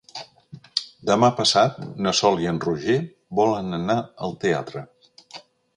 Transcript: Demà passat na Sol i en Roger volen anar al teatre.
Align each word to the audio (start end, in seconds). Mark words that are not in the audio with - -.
Demà 1.09 1.29
passat 1.41 1.77
na 2.07 2.15
Sol 2.21 2.41
i 2.47 2.49
en 2.53 2.63
Roger 2.67 2.99
volen 3.43 3.81
anar 3.83 4.01
al 4.29 4.39
teatre. 4.47 4.87